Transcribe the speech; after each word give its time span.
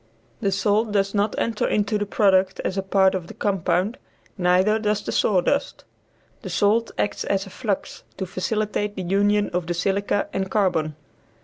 The 0.39 0.51
salt 0.51 0.91
does 0.93 1.13
not 1.13 1.37
enter 1.37 1.67
into 1.67 1.99
the 1.99 2.07
product 2.07 2.59
as 2.61 2.75
a 2.75 2.81
part 2.81 3.13
of 3.13 3.27
the 3.27 3.35
compound, 3.35 3.99
neither 4.35 4.79
does 4.79 5.03
the 5.03 5.11
sawdust. 5.11 5.83
The 6.41 6.49
salt 6.49 6.89
acts 6.97 7.23
as 7.23 7.45
a 7.45 7.51
flux 7.51 8.01
to 8.17 8.25
facilitate 8.25 8.95
the 8.95 9.03
union 9.03 9.51
of 9.51 9.67
the 9.67 9.75
silica 9.75 10.27
and 10.33 10.49
carbon. 10.49 10.95